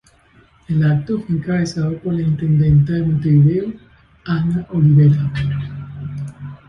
[0.67, 3.71] El acto fue encabezado por la intendenta de Montevideo,
[4.25, 5.31] Ana Olivera.